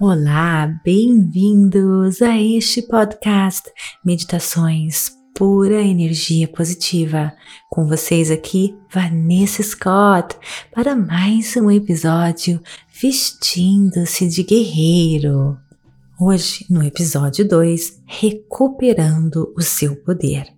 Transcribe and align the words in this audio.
Olá, 0.00 0.80
bem-vindos 0.84 2.22
a 2.22 2.40
este 2.40 2.82
podcast 2.82 3.68
Meditações 4.04 5.10
Pura 5.34 5.82
Energia 5.82 6.46
Positiva. 6.46 7.32
Com 7.68 7.84
vocês 7.84 8.30
aqui, 8.30 8.76
Vanessa 8.92 9.62
Scott, 9.62 10.36
para 10.72 10.94
mais 10.94 11.56
um 11.56 11.68
episódio 11.68 12.60
Vestindo-se 13.00 14.28
de 14.28 14.44
Guerreiro. 14.44 15.58
Hoje, 16.20 16.64
no 16.70 16.82
episódio 16.82 17.46
2, 17.48 18.02
Recuperando 18.06 19.52
o 19.56 19.62
seu 19.62 19.96
poder. 19.96 20.57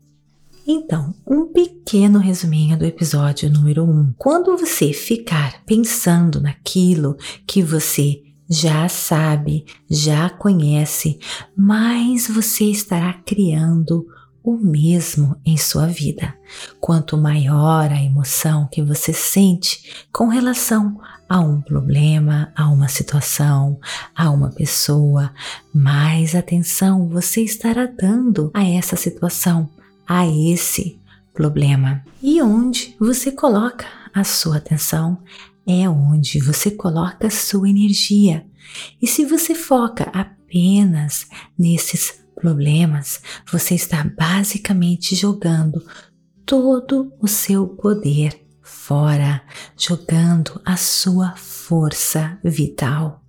Então, 0.72 1.12
um 1.26 1.46
pequeno 1.46 2.20
resuminho 2.20 2.78
do 2.78 2.84
episódio 2.84 3.50
número 3.50 3.82
1. 3.82 3.90
Um. 3.90 4.14
Quando 4.16 4.56
você 4.56 4.92
ficar 4.92 5.64
pensando 5.66 6.40
naquilo 6.40 7.16
que 7.44 7.60
você 7.60 8.22
já 8.48 8.88
sabe, 8.88 9.64
já 9.90 10.30
conhece, 10.30 11.18
mas 11.56 12.28
você 12.28 12.66
estará 12.66 13.14
criando 13.14 14.06
o 14.44 14.56
mesmo 14.56 15.34
em 15.44 15.56
sua 15.56 15.88
vida. 15.88 16.36
Quanto 16.78 17.18
maior 17.18 17.90
a 17.90 18.00
emoção 18.00 18.68
que 18.70 18.80
você 18.80 19.12
sente 19.12 20.06
com 20.12 20.28
relação 20.28 21.00
a 21.28 21.40
um 21.40 21.60
problema, 21.60 22.52
a 22.54 22.68
uma 22.68 22.86
situação, 22.86 23.76
a 24.14 24.30
uma 24.30 24.50
pessoa, 24.50 25.32
mais 25.74 26.36
atenção 26.36 27.08
você 27.08 27.40
estará 27.40 27.86
dando 27.86 28.52
a 28.54 28.64
essa 28.64 28.94
situação, 28.94 29.68
a 30.06 30.26
esse 30.26 31.00
problema. 31.32 32.04
E 32.22 32.42
onde 32.42 32.94
você 32.98 33.30
coloca 33.30 33.86
a 34.12 34.24
sua 34.24 34.56
atenção 34.56 35.18
é 35.66 35.88
onde 35.88 36.40
você 36.40 36.70
coloca 36.70 37.26
a 37.26 37.30
sua 37.30 37.68
energia. 37.68 38.46
E 39.00 39.06
se 39.06 39.24
você 39.24 39.54
foca 39.54 40.04
apenas 40.12 41.26
nesses 41.58 42.20
problemas, 42.34 43.20
você 43.50 43.74
está 43.74 44.04
basicamente 44.04 45.14
jogando 45.14 45.84
todo 46.44 47.12
o 47.20 47.28
seu 47.28 47.68
poder 47.68 48.44
fora, 48.60 49.42
jogando 49.76 50.60
a 50.64 50.76
sua 50.76 51.36
força 51.36 52.38
vital. 52.42 53.19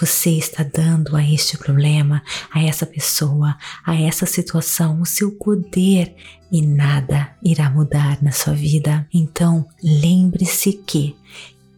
Você 0.00 0.30
está 0.30 0.62
dando 0.62 1.16
a 1.16 1.22
este 1.22 1.56
problema, 1.58 2.22
a 2.52 2.62
essa 2.62 2.86
pessoa, 2.86 3.56
a 3.84 3.94
essa 3.94 4.26
situação 4.26 5.00
o 5.00 5.06
seu 5.06 5.32
poder 5.32 6.14
e 6.50 6.60
nada 6.60 7.30
irá 7.42 7.70
mudar 7.70 8.22
na 8.22 8.32
sua 8.32 8.52
vida. 8.52 9.06
Então, 9.12 9.66
lembre-se 9.82 10.72
que 10.72 11.16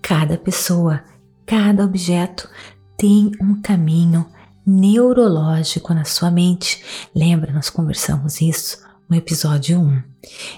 Cada 0.07 0.37
pessoa, 0.37 1.03
cada 1.47 1.83
objeto 1.83 2.47
tem 2.95 3.33
um 3.41 3.59
caminho 3.63 4.27
neurológico 4.67 5.95
na 5.95 6.05
sua 6.05 6.31
mente. 6.31 6.85
Lembra, 7.15 7.51
nós 7.55 7.71
conversamos 7.71 8.43
isso 8.43 8.77
no 9.09 9.17
episódio 9.17 9.81
1. 9.81 10.03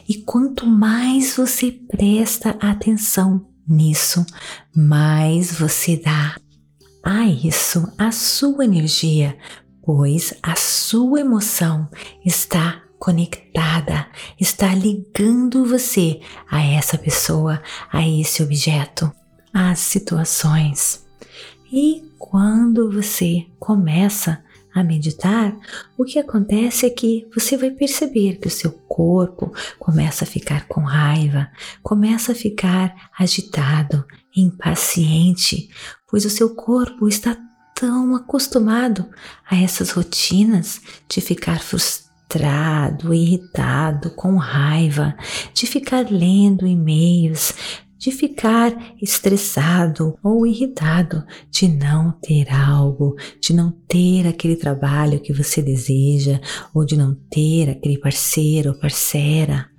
E 0.09 0.15
quanto 0.17 0.67
mais 0.67 1.37
você 1.37 1.71
presta 1.71 2.57
atenção 2.61 3.47
nisso, 3.65 4.27
mais 4.75 5.57
você 5.57 5.97
dá 5.97 6.37
a 7.09 7.25
isso 7.25 7.89
a 7.97 8.11
sua 8.11 8.65
energia, 8.65 9.39
pois 9.81 10.35
a 10.43 10.57
sua 10.57 11.21
emoção 11.21 11.89
está 12.25 12.83
conectada, 12.99 14.09
está 14.41 14.75
ligando 14.75 15.65
você 15.65 16.21
a 16.51 16.61
essa 16.61 16.99
pessoa, 16.99 17.63
a 17.93 18.05
esse 18.05 18.43
objeto 18.43 19.13
as 19.55 19.79
situações. 19.79 21.07
E 21.73 22.03
quando 22.19 22.91
você 22.91 23.47
começa 23.61 24.43
a 24.81 24.85
meditar, 24.85 25.57
o 25.97 26.05
que 26.05 26.19
acontece 26.19 26.87
é 26.87 26.91
que 26.91 27.27
você 27.35 27.57
vai 27.57 27.71
perceber 27.71 28.37
que 28.37 28.49
o 28.49 28.51
seu 28.51 28.71
corpo 28.71 29.53
começa 29.79 30.25
a 30.25 30.27
ficar 30.27 30.69
com 30.69 30.83
raiva, 30.83 31.49
começa 31.83 32.33
a 32.33 32.35
ficar 32.35 33.11
agitado, 33.19 34.05
impaciente, 34.37 35.71
pois 36.09 36.25
o 36.25 36.31
seu 36.31 36.55
corpo 36.55 37.09
está 37.09 37.37
tão 37.75 38.15
acostumado 38.15 39.09
a 39.49 39.57
essas 39.57 39.91
rotinas 39.91 40.81
de 41.09 41.21
ficar 41.21 41.61
frustrado, 41.61 43.13
irritado, 43.13 44.11
com 44.11 44.37
raiva, 44.37 45.17
de 45.53 45.67
ficar 45.67 46.07
lendo 46.11 46.67
e-mails, 46.67 47.55
de 47.99 48.11
ficar 48.11 48.95
estressado 49.01 50.19
ou 50.23 50.47
irritado, 50.47 51.25
de 51.51 51.67
não 51.69 52.13
ter 52.13 52.53
algo, 52.53 53.17
de 53.41 53.55
não 53.55 53.71
ter 53.71 54.27
aquele 54.27 54.57
trabalho 54.57 55.21
que 55.21 55.33
você 55.33 55.63
deseja, 55.63 56.41
ou 56.75 56.85
de 56.85 56.97
não 56.97 57.15
ter 57.31 57.71
aquele 57.71 57.99
parceiro 57.99 58.71
ou 58.71 58.79
parceira 58.79 59.71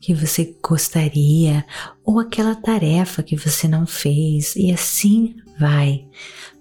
que 0.00 0.14
você 0.14 0.56
gostaria, 0.66 1.64
ou 2.04 2.18
aquela 2.18 2.54
tarefa 2.54 3.22
que 3.22 3.36
você 3.36 3.68
não 3.68 3.86
fez, 3.86 4.56
e 4.56 4.72
assim 4.72 5.36
vai, 5.58 6.06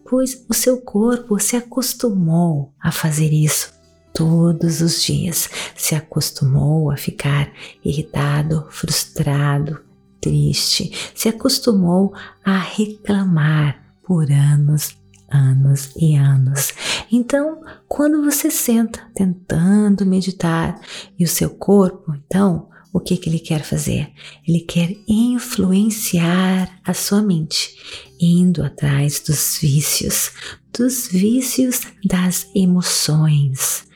pois 0.10 0.46
o 0.50 0.54
seu 0.54 0.82
corpo 0.82 1.40
se 1.40 1.56
acostumou 1.56 2.74
a 2.82 2.92
fazer 2.92 3.32
isso 3.32 3.72
todos 4.14 4.82
os 4.82 5.02
dias, 5.02 5.50
se 5.76 5.96
acostumou 5.96 6.92
a 6.92 6.98
ficar 6.98 7.50
irritado, 7.86 8.68
frustrado, 8.70 9.80
triste, 10.20 10.92
se 11.16 11.30
acostumou 11.30 12.14
a 12.44 12.58
reclamar 12.58 13.96
por 14.04 14.32
anos, 14.32 14.98
anos 15.32 15.92
e 15.96 16.16
anos. 16.16 16.74
Então, 17.12 17.62
quando 17.88 18.24
você 18.24 18.50
senta 18.50 19.00
tentando 19.16 20.06
meditar 20.06 20.80
e 21.18 21.24
o 21.24 21.28
seu 21.28 21.50
corpo, 21.50 22.14
então, 22.26 22.68
o 22.92 23.00
que, 23.00 23.18
que 23.18 23.30
ele 23.30 23.40
quer 23.40 23.64
fazer? 23.64 24.12
Ele 24.48 24.62
quer 24.62 24.96
influenciar 25.08 26.80
a 26.84 26.94
sua 26.94 27.22
mente, 27.22 27.76
indo 28.20 28.64
atrás 28.64 29.20
dos 29.20 29.60
vícios, 29.62 30.32
dos 30.76 31.08
vícios 31.08 31.82
das 32.04 32.48
emoções. 32.56 33.88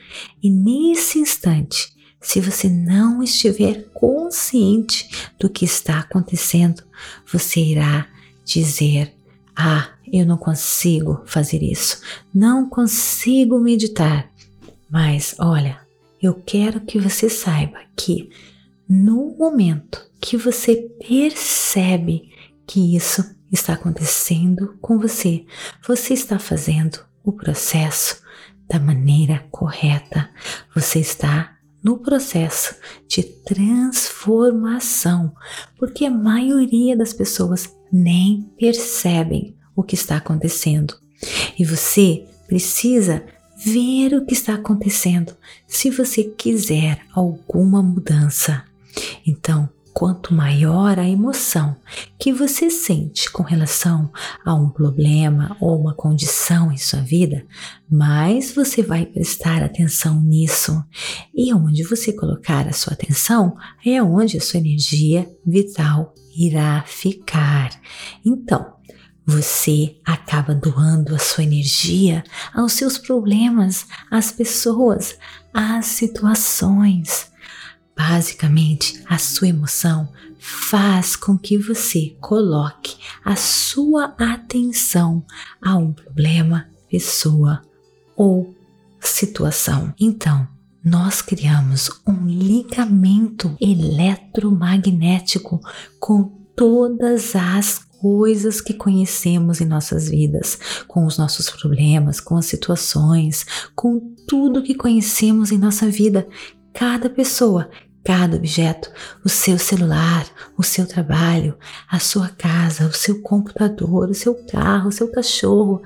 E 0.42 0.48
nesse 0.48 1.18
instante, 1.18 1.93
se 2.24 2.40
você 2.40 2.70
não 2.70 3.22
estiver 3.22 3.84
consciente 3.92 5.10
do 5.38 5.50
que 5.50 5.66
está 5.66 6.00
acontecendo, 6.00 6.82
você 7.30 7.60
irá 7.60 8.08
dizer: 8.42 9.14
Ah, 9.54 9.90
eu 10.10 10.24
não 10.24 10.38
consigo 10.38 11.22
fazer 11.26 11.62
isso, 11.62 12.00
não 12.34 12.68
consigo 12.68 13.60
meditar. 13.60 14.32
Mas 14.90 15.36
olha, 15.38 15.78
eu 16.20 16.34
quero 16.34 16.80
que 16.80 16.98
você 16.98 17.28
saiba 17.28 17.78
que 17.94 18.30
no 18.88 19.36
momento 19.36 20.10
que 20.18 20.38
você 20.38 20.76
percebe 21.06 22.32
que 22.66 22.96
isso 22.96 23.22
está 23.52 23.74
acontecendo 23.74 24.78
com 24.80 24.98
você, 24.98 25.44
você 25.86 26.14
está 26.14 26.38
fazendo 26.38 27.04
o 27.22 27.32
processo 27.32 28.22
da 28.66 28.80
maneira 28.80 29.46
correta, 29.50 30.30
você 30.74 31.00
está 31.00 31.53
no 31.84 31.98
processo 31.98 32.74
de 33.06 33.22
transformação, 33.22 35.34
porque 35.78 36.06
a 36.06 36.10
maioria 36.10 36.96
das 36.96 37.12
pessoas 37.12 37.76
nem 37.92 38.50
percebem 38.58 39.54
o 39.76 39.82
que 39.82 39.94
está 39.94 40.16
acontecendo. 40.16 40.98
E 41.58 41.64
você 41.64 42.24
precisa 42.46 43.22
ver 43.64 44.14
o 44.14 44.24
que 44.24 44.32
está 44.32 44.54
acontecendo 44.54 45.36
se 45.66 45.90
você 45.90 46.24
quiser 46.24 47.02
alguma 47.14 47.82
mudança. 47.82 48.64
Então, 49.26 49.68
quanto 49.94 50.34
maior 50.34 50.98
a 50.98 51.08
emoção 51.08 51.76
que 52.18 52.32
você 52.32 52.68
sente 52.68 53.30
com 53.30 53.44
relação 53.44 54.12
a 54.44 54.52
um 54.52 54.68
problema 54.68 55.56
ou 55.60 55.80
uma 55.80 55.94
condição 55.94 56.72
em 56.72 56.76
sua 56.76 57.00
vida, 57.00 57.46
mais 57.88 58.52
você 58.52 58.82
vai 58.82 59.06
prestar 59.06 59.62
atenção 59.62 60.20
nisso. 60.20 60.84
E 61.32 61.54
onde 61.54 61.84
você 61.84 62.12
colocar 62.12 62.66
a 62.66 62.72
sua 62.72 62.94
atenção 62.94 63.56
é 63.86 64.02
onde 64.02 64.36
a 64.36 64.40
sua 64.40 64.58
energia 64.58 65.30
vital 65.46 66.12
irá 66.36 66.82
ficar. 66.84 67.70
Então, 68.26 68.74
você 69.24 69.96
acaba 70.04 70.54
doando 70.54 71.14
a 71.14 71.18
sua 71.18 71.44
energia 71.44 72.24
aos 72.52 72.72
seus 72.72 72.98
problemas, 72.98 73.86
às 74.10 74.32
pessoas, 74.32 75.16
às 75.52 75.86
situações. 75.86 77.32
Basicamente, 77.96 79.02
a 79.06 79.18
sua 79.18 79.48
emoção 79.48 80.08
faz 80.38 81.16
com 81.16 81.38
que 81.38 81.56
você 81.56 82.14
coloque 82.20 82.96
a 83.24 83.36
sua 83.36 84.14
atenção 84.18 85.24
a 85.62 85.76
um 85.76 85.92
problema, 85.92 86.68
pessoa 86.90 87.62
ou 88.16 88.54
situação. 89.00 89.94
Então, 89.98 90.46
nós 90.84 91.22
criamos 91.22 91.90
um 92.06 92.26
ligamento 92.26 93.56
eletromagnético 93.60 95.60
com 95.98 96.24
todas 96.54 97.34
as 97.34 97.84
coisas 98.04 98.60
que 98.60 98.74
conhecemos 98.74 99.62
em 99.62 99.64
nossas 99.64 100.10
vidas, 100.10 100.58
com 100.86 101.06
os 101.06 101.16
nossos 101.16 101.48
problemas, 101.48 102.20
com 102.20 102.36
as 102.36 102.44
situações, 102.44 103.46
com 103.74 103.98
tudo 104.28 104.62
que 104.62 104.74
conhecemos 104.74 105.50
em 105.50 105.56
nossa 105.56 105.88
vida. 105.88 106.28
Cada 106.74 107.08
pessoa, 107.08 107.70
cada 108.04 108.36
objeto, 108.36 108.90
o 109.24 109.28
seu 109.28 109.58
celular, 109.58 110.26
o 110.58 110.62
seu 110.64 110.86
trabalho, 110.86 111.56
a 111.88 112.00
sua 112.00 112.28
casa, 112.28 112.86
o 112.86 112.92
seu 112.92 113.22
computador, 113.22 114.10
o 114.10 114.14
seu 114.14 114.34
carro, 114.46 114.88
o 114.88 114.92
seu 114.92 115.10
cachorro. 115.10 115.80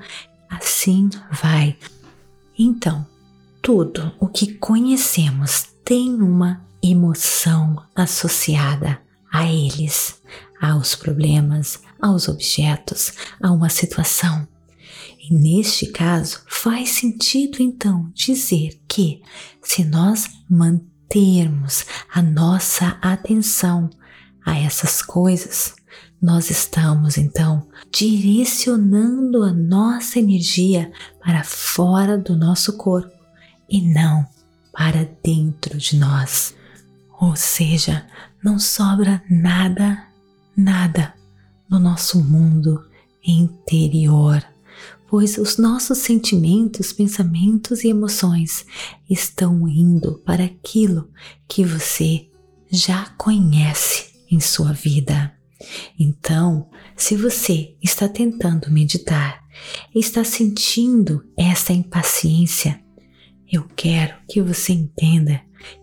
Assim 0.49 1.09
vai. 1.31 1.77
Então, 2.57 3.05
tudo 3.61 4.11
o 4.19 4.27
que 4.27 4.55
conhecemos 4.55 5.67
tem 5.85 6.15
uma 6.15 6.59
emoção 6.81 7.83
associada 7.95 8.99
a 9.31 9.45
eles, 9.45 10.19
aos 10.59 10.95
problemas, 10.95 11.79
aos 12.01 12.27
objetos, 12.27 13.13
a 13.41 13.51
uma 13.51 13.69
situação. 13.69 14.47
E 15.29 15.35
neste 15.35 15.85
caso, 15.87 16.41
faz 16.47 16.89
sentido 16.89 17.61
então 17.61 18.11
dizer 18.15 18.81
que 18.87 19.21
se 19.61 19.83
nós 19.85 20.27
mantermos 20.49 21.85
a 22.11 22.19
nossa 22.21 22.97
atenção 22.99 23.91
a 24.43 24.57
essas 24.57 25.03
coisas, 25.03 25.75
nós 26.19 26.49
estamos 26.49 27.17
então 27.17 27.67
direcionando 27.91 29.43
a 29.43 29.53
nossa 29.53 30.17
energia 30.17 30.91
para 31.23 31.43
fora 31.43 32.17
do 32.17 32.35
nosso 32.35 32.75
corpo 32.75 33.13
e 33.69 33.81
não 33.81 34.25
para 34.73 35.07
dentro 35.23 35.77
de 35.77 35.95
nós. 35.95 36.55
Ou 37.21 37.35
seja, 37.35 38.07
não 38.43 38.57
sobra 38.57 39.21
nada, 39.29 40.07
nada 40.57 41.13
no 41.69 41.77
nosso 41.77 42.23
mundo 42.23 42.83
interior, 43.23 44.43
pois 45.09 45.37
os 45.37 45.57
nossos 45.57 45.97
sentimentos, 45.97 46.93
pensamentos 46.93 47.83
e 47.83 47.89
emoções 47.89 48.65
estão 49.09 49.67
indo 49.67 50.19
para 50.19 50.43
aquilo 50.43 51.09
que 51.47 51.65
você 51.65 52.29
já 52.69 53.05
conhece 53.17 54.11
em 54.29 54.39
sua 54.39 54.71
vida. 54.71 55.33
Então, 55.99 56.69
se 56.95 57.15
você 57.15 57.75
está 57.81 58.07
tentando 58.07 58.71
meditar 58.71 59.39
está 59.93 60.23
sentindo 60.23 61.23
essa 61.35 61.73
impaciência, 61.73 62.79
eu 63.51 63.65
quero 63.75 64.15
que 64.29 64.41
você 64.41 64.73
entenda 64.73 65.41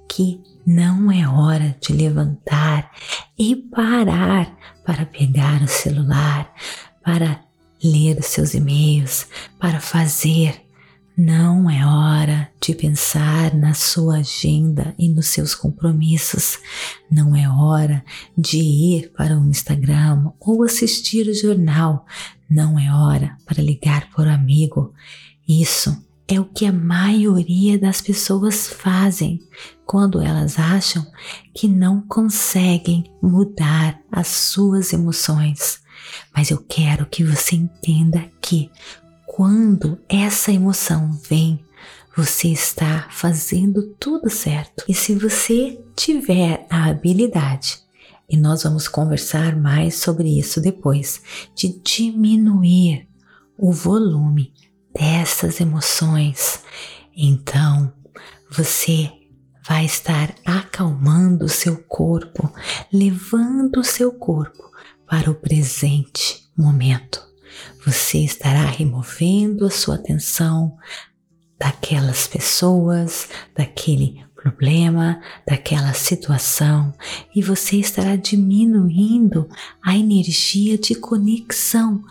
que 0.08 0.40
não 0.67 1.11
é 1.11 1.29
hora 1.29 1.76
de 1.81 1.93
levantar 1.93 2.90
e 3.38 3.55
parar 3.56 4.56
para 4.84 5.05
pegar 5.05 5.62
o 5.62 5.69
celular, 5.69 6.52
para 7.05 7.45
ler 7.90 8.18
os 8.18 8.26
seus 8.26 8.54
e-mails, 8.54 9.26
para 9.58 9.80
fazer. 9.80 10.62
Não 11.16 11.70
é 11.70 11.86
hora 11.86 12.50
de 12.60 12.74
pensar 12.74 13.54
na 13.54 13.72
sua 13.72 14.18
agenda 14.18 14.94
e 14.98 15.08
nos 15.08 15.28
seus 15.28 15.54
compromissos. 15.54 16.58
Não 17.10 17.34
é 17.34 17.48
hora 17.48 18.04
de 18.36 18.58
ir 18.58 19.12
para 19.16 19.38
o 19.38 19.48
Instagram 19.48 20.30
ou 20.38 20.62
assistir 20.62 21.26
o 21.26 21.34
jornal. 21.34 22.04
Não 22.50 22.78
é 22.78 22.92
hora 22.92 23.36
para 23.46 23.62
ligar 23.62 24.10
por 24.10 24.28
amigo. 24.28 24.92
Isso 25.48 25.96
é 26.28 26.38
o 26.38 26.44
que 26.44 26.66
a 26.66 26.72
maioria 26.72 27.78
das 27.78 28.02
pessoas 28.02 28.66
fazem 28.66 29.40
quando 29.86 30.20
elas 30.20 30.58
acham 30.58 31.06
que 31.54 31.68
não 31.68 32.00
conseguem 32.02 33.04
mudar 33.22 34.00
as 34.10 34.26
suas 34.26 34.92
emoções. 34.92 35.80
Mas 36.34 36.50
eu 36.50 36.58
quero 36.58 37.06
que 37.06 37.24
você 37.24 37.56
entenda 37.56 38.24
que 38.40 38.70
quando 39.26 39.98
essa 40.08 40.52
emoção 40.52 41.12
vem, 41.28 41.62
você 42.16 42.48
está 42.48 43.06
fazendo 43.10 43.94
tudo 44.00 44.30
certo. 44.30 44.84
E 44.88 44.94
se 44.94 45.14
você 45.14 45.78
tiver 45.94 46.66
a 46.70 46.86
habilidade, 46.86 47.80
e 48.28 48.36
nós 48.36 48.62
vamos 48.62 48.88
conversar 48.88 49.54
mais 49.54 49.96
sobre 49.96 50.38
isso 50.38 50.60
depois, 50.60 51.20
de 51.54 51.78
diminuir 51.82 53.06
o 53.58 53.70
volume 53.70 54.52
dessas 54.94 55.60
emoções, 55.60 56.60
então 57.14 57.92
você 58.50 59.12
vai 59.69 59.84
estar 59.84 60.34
acalmando 60.44 61.44
o 61.44 61.48
seu 61.48 61.76
corpo, 61.84 62.50
levando 62.92 63.80
o 63.80 63.84
seu 63.84 64.12
corpo 64.12 64.65
para 65.06 65.31
o 65.31 65.35
presente 65.35 66.49
momento. 66.56 67.23
Você 67.85 68.19
estará 68.19 68.64
removendo 68.64 69.64
a 69.64 69.70
sua 69.70 69.94
atenção 69.94 70.76
daquelas 71.58 72.26
pessoas, 72.26 73.29
daquele 73.55 74.25
problema, 74.35 75.20
daquela 75.47 75.93
situação 75.93 76.93
e 77.35 77.43
você 77.43 77.76
estará 77.76 78.14
diminuindo 78.17 79.49
a 79.82 79.97
energia 79.97 80.79
de 80.79 80.94
conexão 80.94 82.03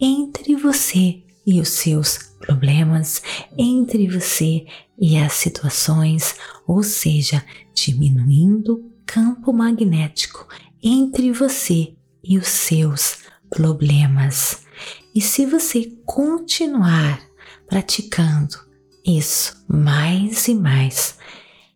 entre 0.00 0.56
você 0.56 1.22
e 1.46 1.60
os 1.60 1.68
seus 1.68 2.18
problemas 2.40 3.22
entre 3.58 4.08
você 4.08 4.66
e 4.98 5.18
as 5.18 5.32
situações, 5.34 6.36
ou 6.66 6.82
seja, 6.82 7.44
diminuindo 7.74 8.74
o 8.74 8.92
campo 9.04 9.52
magnético 9.52 10.46
entre 10.82 11.32
você 11.32 11.94
e 12.22 12.38
os 12.38 12.48
seus 12.48 13.18
problemas. 13.50 14.64
E 15.14 15.20
se 15.20 15.44
você 15.44 15.92
continuar 16.06 17.20
praticando 17.66 18.56
isso 19.04 19.64
mais 19.68 20.48
e 20.48 20.54
mais, 20.54 21.18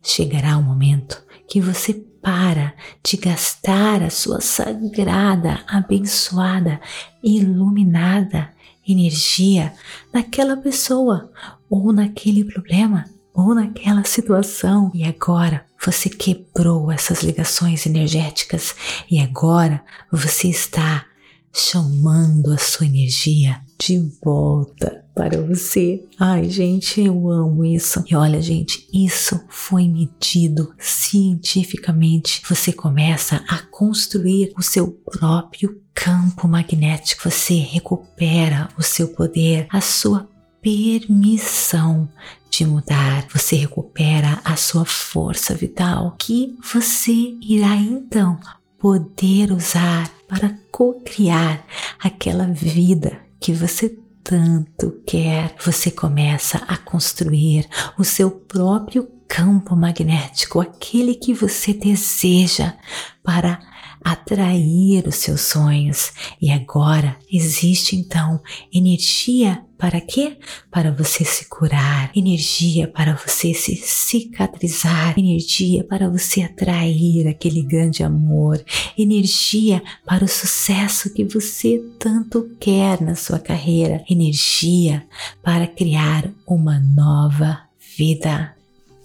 chegará 0.03 0.57
o 0.57 0.61
um 0.61 0.65
momento 0.65 1.23
que 1.49 1.61
você 1.61 1.95
para 2.23 2.75
de 3.05 3.17
gastar 3.17 4.03
a 4.03 4.11
sua 4.11 4.41
sagrada, 4.41 5.61
abençoada, 5.69 6.81
iluminada 7.23 8.51
energia 8.87 9.73
naquela 10.13 10.57
pessoa, 10.57 11.31
ou 11.69 11.93
naquele 11.93 12.45
problema, 12.45 13.05
ou 13.35 13.55
naquela 13.55 14.05
situação. 14.05 14.91
E 14.95 15.05
agora 15.05 15.66
você 15.85 16.09
quebrou 16.09 16.91
essas 16.91 17.23
ligações 17.23 17.87
energéticas 17.87 18.75
e 19.11 19.21
agora 19.21 19.83
você 20.11 20.49
está 20.49 21.07
chamando 21.53 22.53
a 22.53 22.59
sua 22.59 22.87
energia 22.87 23.61
de 23.79 23.99
volta 24.23 25.05
para 25.15 25.41
você. 25.41 26.05
Ai, 26.21 26.51
gente, 26.51 27.01
eu 27.01 27.31
amo 27.31 27.65
isso. 27.65 28.05
E 28.07 28.15
olha, 28.15 28.43
gente, 28.43 28.87
isso 28.93 29.41
foi 29.49 29.89
medido 29.89 30.75
cientificamente. 30.79 32.43
Você 32.47 32.73
começa 32.73 33.43
a 33.49 33.59
construir 33.71 34.53
o 34.59 34.63
seu 34.63 34.91
próprio 34.91 35.81
campo 35.95 36.47
magnético. 36.47 37.31
Você 37.31 37.55
recupera 37.55 38.69
o 38.79 38.83
seu 38.83 39.09
poder, 39.09 39.67
a 39.71 39.81
sua 39.81 40.29
permissão 40.61 42.09
de 42.57 42.67
mudar. 42.67 43.27
Você 43.33 43.57
recupera 43.57 44.41
a 44.45 44.57
sua 44.57 44.85
força 44.85 45.55
vital 45.55 46.17
que 46.19 46.57
você 46.73 47.13
irá 47.43 47.77
então 47.77 48.39
poder 48.79 49.53
usar 49.53 50.11
para 50.27 50.57
co-criar 50.71 51.65
aquela 51.99 52.47
vida 52.47 53.21
que 53.39 53.53
você 53.53 53.99
tanto 54.25 55.03
quer, 55.07 55.55
você 55.65 55.91
começa 55.91 56.59
a 56.67 56.77
construir 56.77 57.69
o 57.97 58.03
seu 58.03 58.31
próprio 58.31 59.09
campo 59.29 59.77
magnético, 59.77 60.61
aquele 60.61 61.15
que 61.15 61.33
você 61.33 61.73
deseja 61.73 62.75
para 63.23 63.61
atrair 64.07 65.09
os 65.09 65.17
seus 65.17 65.41
sonhos. 65.41 66.13
E 66.41 66.53
agora 66.53 67.17
existe 67.31 67.97
então 67.97 68.41
energia 68.73 69.61
para 69.77 70.01
quê? 70.01 70.39
Para 70.71 70.93
você 70.93 71.25
se 71.25 71.47
curar, 71.47 72.13
energia 72.15 72.87
para 72.87 73.15
você 73.17 73.53
se 73.53 73.75
cicatrizar, 73.75 75.19
energia 75.19 75.83
para 75.83 76.09
você 76.09 76.43
atrair 76.43 77.27
aquele 77.27 77.63
grande 77.63 78.05
amor, 78.05 78.65
energia 78.97 79.83
para 80.07 80.25
o 80.25 80.29
sucesso 80.29 81.13
que 81.13 81.25
você 81.25 81.83
tanto 81.99 82.49
quer 82.61 83.03
na 83.03 83.17
sua 83.17 83.41
carreira, 83.41 84.05
energia 84.09 85.05
para 85.43 85.67
criar 85.67 86.31
uma 86.47 86.79
nova 86.79 87.61
vida. 87.99 88.55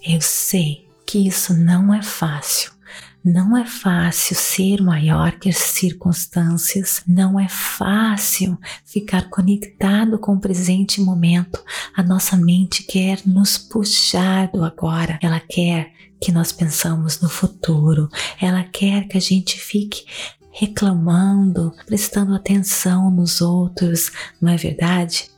Eu 0.07 0.21
sei 0.21 0.85
que 1.07 1.27
isso 1.27 1.55
não 1.55 1.91
é 1.91 2.03
fácil 2.03 2.71
não 3.23 3.55
é 3.55 3.65
fácil 3.65 4.35
ser 4.35 4.81
maior 4.81 5.33
que 5.33 5.49
as 5.49 5.57
circunstâncias, 5.57 7.03
não 7.07 7.39
é 7.39 7.47
fácil 7.47 8.57
ficar 8.83 9.29
conectado 9.29 10.17
com 10.17 10.33
o 10.33 10.39
presente 10.39 10.99
momento. 10.99 11.63
A 11.95 12.01
nossa 12.01 12.35
mente 12.35 12.83
quer 12.83 13.21
nos 13.25 13.57
puxar 13.57 14.51
do 14.51 14.63
agora, 14.63 15.19
ela 15.21 15.39
quer 15.39 15.91
que 16.19 16.31
nós 16.31 16.51
pensamos 16.51 17.21
no 17.21 17.29
futuro, 17.29 18.09
ela 18.39 18.63
quer 18.63 19.07
que 19.07 19.17
a 19.17 19.21
gente 19.21 19.59
fique 19.59 20.05
reclamando, 20.51 21.73
prestando 21.85 22.35
atenção 22.35 23.09
nos 23.09 23.41
outros, 23.41 24.11
não 24.41 24.51
é 24.51 24.57
verdade? 24.57 25.29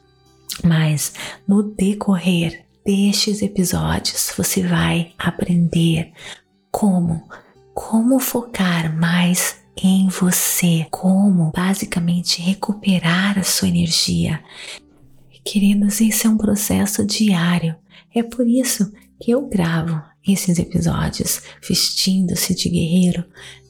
Mas 0.63 1.13
no 1.47 1.63
decorrer 1.63 2.65
destes 2.85 3.41
episódios 3.41 4.33
você 4.37 4.61
vai 4.61 5.13
aprender 5.17 6.11
como 6.71 7.23
como 7.73 8.19
focar 8.19 8.95
mais 8.95 9.61
em 9.75 10.07
você, 10.07 10.85
como 10.91 11.51
basicamente 11.51 12.41
recuperar 12.41 13.39
a 13.39 13.43
sua 13.43 13.67
energia. 13.67 14.43
Queridos, 15.43 15.99
esse 15.99 16.25
é 16.25 16.29
um 16.29 16.37
processo 16.37 17.05
diário. 17.05 17.75
É 18.13 18.21
por 18.21 18.47
isso 18.47 18.91
que 19.19 19.31
eu 19.31 19.47
gravo 19.47 20.01
esses 20.25 20.57
episódios 20.59 21.41
vestindo-se 21.67 22.55
de 22.55 22.69
guerreiro 22.69 23.25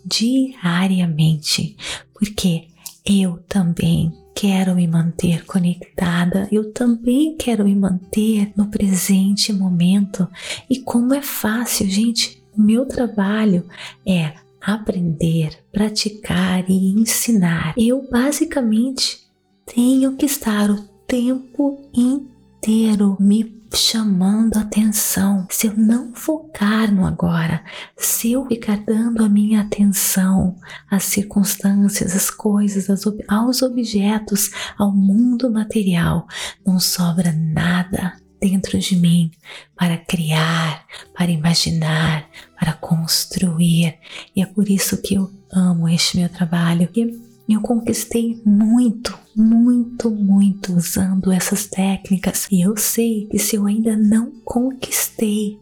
diariamente, 0.05 1.75
porque 2.13 2.67
eu 3.05 3.37
também 3.47 4.13
quero 4.35 4.75
me 4.75 4.87
manter 4.87 5.45
conectada, 5.45 6.47
eu 6.51 6.73
também 6.73 7.35
quero 7.37 7.65
me 7.65 7.75
manter 7.75 8.51
no 8.55 8.67
presente 8.67 9.53
momento. 9.53 10.27
E 10.69 10.79
como 10.79 11.13
é 11.13 11.21
fácil, 11.21 11.89
gente, 11.89 12.42
o 12.57 12.61
meu 12.61 12.85
trabalho 12.85 13.65
é 14.07 14.33
aprender, 14.61 15.57
praticar 15.71 16.69
e 16.69 16.93
ensinar. 16.93 17.73
Eu 17.77 18.07
basicamente 18.09 19.19
tenho 19.65 20.15
que 20.15 20.25
estar 20.25 20.69
o 20.69 20.81
tempo 21.07 21.89
inteiro 21.93 23.17
me 23.19 23.61
chamando 23.75 24.57
atenção. 24.57 25.47
Se 25.49 25.67
eu 25.67 25.73
não 25.75 26.13
focar 26.13 26.93
no 26.93 27.05
agora, 27.05 27.63
se 27.97 28.31
eu 28.31 28.45
ficar 28.45 28.77
dando 28.77 29.23
a 29.23 29.29
minha 29.29 29.61
atenção 29.61 30.55
às 30.89 31.03
circunstâncias, 31.03 32.15
às 32.15 32.29
coisas, 32.29 32.87
aos 33.27 33.61
objetos, 33.61 34.51
ao 34.77 34.91
mundo 34.91 35.51
material, 35.51 36.27
não 36.65 36.79
sobra 36.79 37.31
nada 37.33 38.22
dentro 38.43 38.77
de 38.77 38.97
mim 38.97 39.31
para 39.73 39.97
criar, 39.97 40.85
para 41.17 41.31
imaginar, 41.31 42.29
para 42.59 42.73
construir. 42.73 43.95
E 44.35 44.41
é 44.41 44.45
por 44.45 44.69
isso 44.69 45.01
que 45.01 45.15
eu 45.15 45.31
amo 45.49 45.87
este 45.87 46.17
meu 46.17 46.27
trabalho. 46.27 46.89
E 46.93 47.53
eu 47.53 47.61
conquistei 47.61 48.41
muito, 48.45 49.17
muito, 49.33 50.11
muito 50.11 50.73
usando 50.73 51.31
essas 51.31 51.67
técnicas. 51.67 52.47
E 52.51 52.61
eu 52.61 52.75
sei 52.75 53.27
que 53.31 53.39
se 53.39 53.55
eu 53.55 53.65
ainda 53.65 53.95
não 53.95 54.29
conquistei 54.43 55.57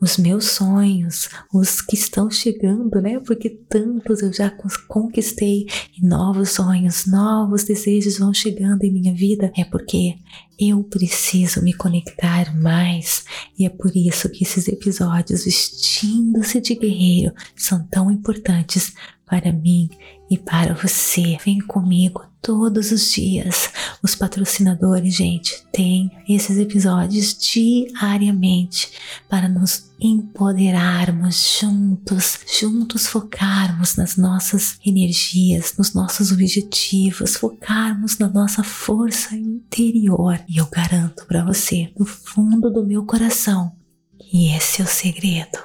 os 0.00 0.18
meus 0.18 0.46
sonhos, 0.46 1.28
os 1.52 1.80
que 1.80 1.94
estão 1.94 2.30
chegando, 2.30 3.00
né? 3.00 3.18
Porque 3.20 3.48
tantos 3.48 4.22
eu 4.22 4.32
já 4.32 4.52
conquistei 4.88 5.66
e 5.96 6.06
novos 6.06 6.50
sonhos, 6.50 7.06
novos 7.06 7.64
desejos 7.64 8.18
vão 8.18 8.32
chegando 8.34 8.82
em 8.84 8.92
minha 8.92 9.14
vida. 9.14 9.52
É 9.56 9.64
porque 9.64 10.16
eu 10.58 10.84
preciso 10.84 11.62
me 11.62 11.72
conectar 11.72 12.56
mais 12.56 13.24
e 13.58 13.66
é 13.66 13.70
por 13.70 13.94
isso 13.96 14.28
que 14.28 14.44
esses 14.44 14.68
episódios 14.68 15.44
vestindo-se 15.44 16.60
de 16.60 16.74
guerreiro 16.74 17.32
são 17.56 17.84
tão 17.88 18.10
importantes 18.10 18.92
para 19.26 19.52
mim 19.52 19.88
e 20.30 20.38
para 20.38 20.74
você. 20.74 21.38
Vem 21.44 21.60
comigo 21.60 22.24
todos 22.44 22.92
os 22.92 23.12
dias. 23.12 23.70
Os 24.02 24.14
patrocinadores, 24.14 25.14
gente, 25.14 25.64
têm 25.72 26.10
esses 26.28 26.58
episódios 26.58 27.36
diariamente 27.36 28.90
para 29.28 29.48
nos 29.48 29.90
empoderarmos 29.98 31.58
juntos, 31.60 32.40
juntos 32.60 33.06
focarmos 33.06 33.96
nas 33.96 34.16
nossas 34.16 34.78
energias, 34.84 35.74
nos 35.78 35.94
nossos 35.94 36.30
objetivos, 36.30 37.36
focarmos 37.36 38.18
na 38.18 38.28
nossa 38.28 38.62
força 38.62 39.34
interior. 39.34 40.38
E 40.46 40.58
eu 40.58 40.66
garanto 40.66 41.24
para 41.26 41.44
você, 41.44 41.90
no 41.98 42.04
fundo 42.04 42.70
do 42.70 42.84
meu 42.84 43.06
coração, 43.06 43.72
que 44.18 44.50
esse 44.52 44.82
é 44.82 44.84
o 44.84 44.88
segredo, 44.88 45.58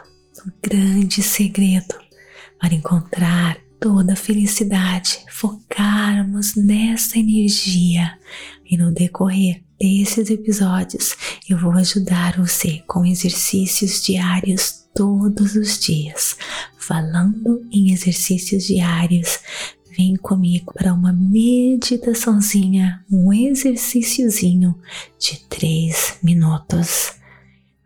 um 0.46 0.52
grande 0.64 1.22
segredo 1.22 2.09
para 2.60 2.74
encontrar 2.74 3.58
toda 3.80 4.14
a 4.14 4.18
felicidade, 4.18 5.20
focarmos 5.30 6.56
nessa 6.56 7.18
energia 7.18 8.18
e 8.70 8.78
no 8.78 8.92
decorrer 8.92 9.64
desses 9.80 10.30
episódios 10.30 11.16
eu 11.50 11.58
vou 11.58 11.72
ajudar 11.72 12.38
você 12.38 12.84
com 12.86 13.06
exercícios 13.06 14.04
diários 14.04 14.86
todos 14.94 15.56
os 15.56 15.80
dias. 15.80 16.36
Falando 16.78 17.66
em 17.72 17.94
exercícios 17.94 18.66
diários, 18.66 19.40
vem 19.96 20.16
comigo 20.16 20.74
para 20.74 20.94
uma 20.94 21.14
meditaçãozinha, 21.14 23.06
um 23.10 23.32
exercíciozinho 23.32 24.78
de 25.18 25.40
três 25.48 26.18
minutos. 26.22 27.14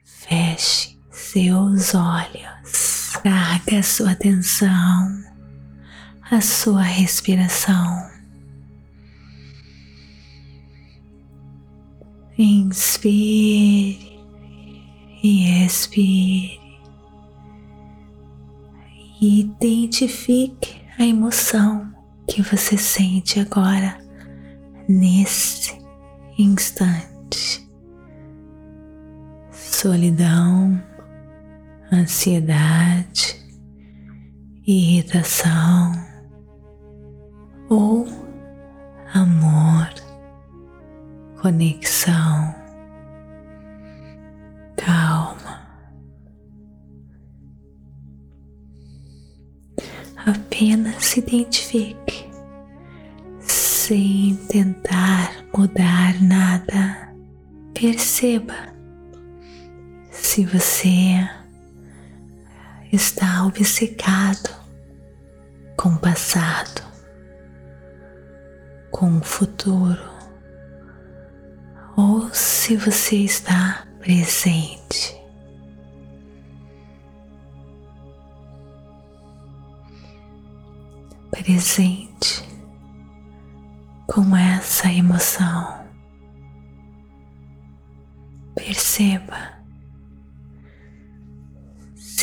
Feche 0.03 0.97
seus 1.11 1.93
olhos, 1.93 2.52
traga 3.21 3.83
sua 3.83 4.11
atenção 4.11 5.23
a 6.31 6.41
sua 6.41 6.81
respiração. 6.81 8.11
Inspire 12.37 14.19
e 15.21 15.65
expire. 15.65 16.59
E 19.21 19.41
identifique 19.41 20.81
a 20.97 21.05
emoção 21.05 21.93
que 22.27 22.41
você 22.41 22.77
sente 22.77 23.39
agora, 23.39 23.97
nesse 24.89 25.77
instante. 26.37 27.69
Solidão, 29.51 30.81
ansiedade, 31.93 33.39
irritação 34.65 35.91
ou 37.69 38.07
amor, 39.13 39.89
conexão, 41.41 42.55
calma. 44.75 45.61
Apenas 50.25 51.03
se 51.03 51.19
identifique 51.19 52.29
sem 53.41 54.35
tentar 54.47 55.45
mudar 55.55 56.21
nada. 56.21 57.13
Perceba 57.73 58.55
se 60.09 60.45
você 60.45 61.27
está 62.93 63.45
obcecado 63.45 64.49
com 65.75 65.89
o 65.89 65.99
passado 65.99 66.93
com 68.93 69.17
o 69.17 69.23
futuro, 69.23 69.99
ou 71.97 72.29
se 72.31 72.77
você 72.77 73.17
está 73.17 73.87
presente. 73.99 75.19
Presente 81.31 82.47
com 84.07 84.37
essa 84.37 84.89
emoção. 84.89 85.83
Perceba 88.55 89.62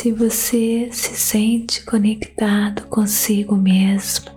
se 0.01 0.11
você 0.11 0.89
se 0.91 1.15
sente 1.15 1.85
conectado 1.85 2.87
consigo 2.87 3.55
mesmo 3.55 4.31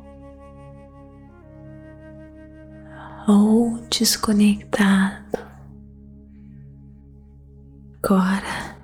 ou 3.27 3.79
desconectado. 3.89 5.39
Agora 8.03 8.77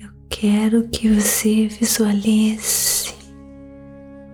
eu 0.00 0.08
quero 0.30 0.88
que 0.88 1.10
você 1.10 1.68
visualize 1.68 3.14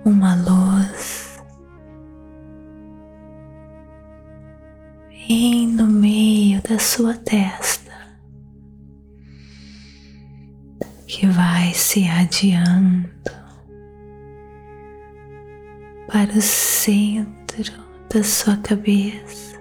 uma 0.04 0.36
luz 0.36 1.42
bem 5.08 5.66
no 5.66 5.88
meio 5.88 6.62
da 6.62 6.78
sua 6.78 7.14
testa 7.14 7.81
vai 11.72 11.74
se 11.74 12.06
adiando 12.06 13.08
para 16.06 16.30
o 16.30 16.42
centro 16.42 17.72
da 18.12 18.22
sua 18.22 18.58
cabeça, 18.58 19.58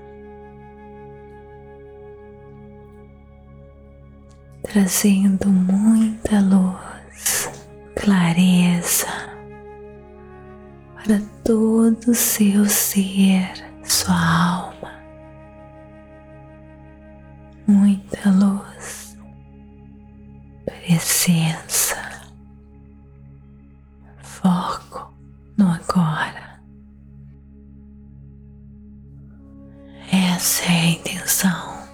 trazendo 4.63 5.48
muita 5.48 6.41
luz, 6.41 7.50
clareza, 7.96 9.08
todo 11.46 12.12
o 12.12 12.15
seu 12.15 12.65
ser, 12.65 13.53
sua 13.84 14.13
alma. 14.13 14.91
Muita 17.68 18.30
luz, 18.32 18.71
Essa 30.42 30.64
é 30.64 30.70
a 30.70 30.86
intenção. 30.88 31.88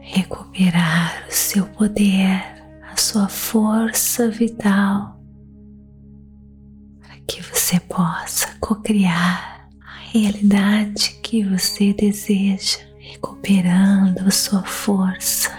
Recuperar 0.00 1.26
o 1.28 1.30
seu 1.30 1.66
poder, 1.66 2.42
a 2.90 2.96
sua 2.96 3.28
força 3.28 4.30
vital 4.30 5.20
que 7.28 7.42
você 7.42 7.78
possa 7.78 8.56
co-criar 8.58 9.68
a 9.82 9.98
realidade 10.14 11.20
que 11.22 11.44
você 11.44 11.92
deseja, 11.92 12.78
recuperando 12.98 14.26
a 14.26 14.30
sua 14.30 14.62
força, 14.62 15.50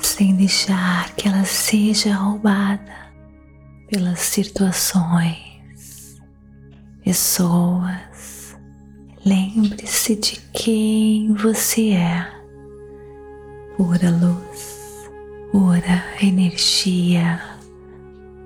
sem 0.00 0.34
deixar 0.34 1.14
que 1.14 1.28
ela 1.28 1.44
seja 1.44 2.16
roubada 2.16 3.12
pelas 3.88 4.18
situações, 4.18 6.20
pessoas. 7.04 8.15
Lembre-se 9.26 10.14
de 10.14 10.40
quem 10.52 11.32
você 11.34 11.94
é, 11.94 12.30
pura 13.76 14.08
luz, 14.08 15.10
pura 15.50 16.04
energia 16.22 17.40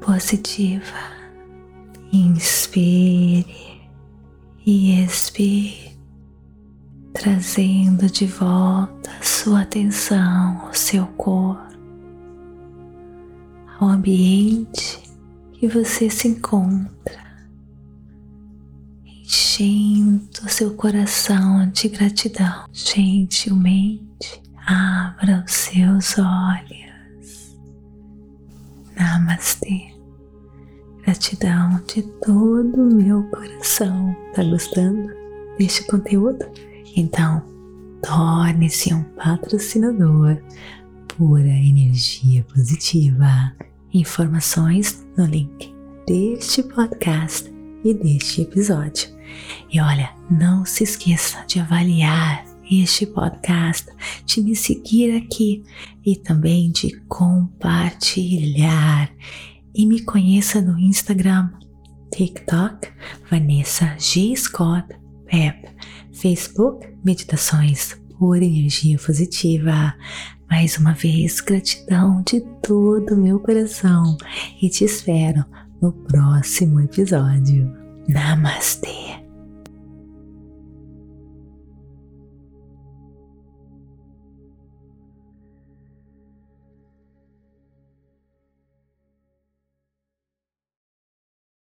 positiva. 0.01 1.21
Inspire 2.11 3.83
e 4.65 5.05
expire, 5.05 5.99
trazendo 7.13 8.07
de 8.07 8.25
volta 8.25 9.11
sua 9.21 9.61
atenção 9.61 10.63
ao 10.63 10.73
seu 10.73 11.07
corpo, 11.09 11.77
ao 13.79 13.87
ambiente 13.87 14.99
que 15.53 15.69
você 15.69 16.09
se 16.09 16.29
encontra, 16.29 17.30
enchendo 19.31 20.49
seu 20.49 20.75
coração 20.75 21.71
de 21.71 21.89
gratidão. 21.89 22.65
Gentilmente 22.73 24.43
abra 24.67 25.45
os 25.47 25.53
seus 25.53 26.19
olhos. 26.19 27.57
Namastê. 28.97 29.95
Gratidão 31.05 31.81
de 31.87 32.03
todo 32.03 32.75
o 32.75 32.95
meu 32.95 33.23
coração. 33.31 34.17
Tá 34.35 34.43
gostando 34.43 35.15
deste 35.57 35.87
conteúdo? 35.87 36.45
Então, 36.97 37.41
torne-se 38.03 38.93
um 38.93 39.05
patrocinador 39.15 40.43
pura 41.07 41.47
energia 41.47 42.45
positiva. 42.53 43.53
Informações 43.95 45.07
no 45.17 45.25
link 45.25 45.73
deste 46.05 46.65
podcast 46.65 47.60
e 47.85 47.95
deste 47.95 48.43
episódio. 48.43 49.09
E 49.73 49.81
olha, 49.81 50.11
não 50.31 50.65
se 50.65 50.85
esqueça 50.85 51.45
de 51.47 51.61
avaliar 51.61 52.45
este 52.71 53.07
podcast, 53.07 53.87
de 54.25 54.41
me 54.41 54.55
seguir 54.55 55.17
aqui 55.17 55.65
e 56.05 56.17
também 56.17 56.71
de 56.71 56.97
compartilhar 57.09 59.11
e 59.75 59.87
me 59.87 60.03
conheça 60.03 60.61
no 60.61 60.79
Instagram, 60.79 61.51
TikTok, 62.15 62.89
Vanessa 63.31 63.97
G. 63.99 64.35
Scott 64.37 64.87
Pep, 65.27 65.69
Facebook, 66.13 66.87
Meditações 67.05 67.99
por 68.19 68.37
Energia 68.37 68.99
Positiva. 68.99 69.95
Mais 70.51 70.77
uma 70.77 70.93
vez, 70.93 71.41
gratidão 71.41 72.23
de 72.23 72.41
todo 72.63 73.15
o 73.15 73.17
meu 73.17 73.39
coração 73.39 74.17
e 74.61 74.69
te 74.69 74.85
espero 74.85 75.45
no 75.81 75.93
próximo 75.93 76.81
episódio. 76.81 77.71
Namastê! 78.09 79.20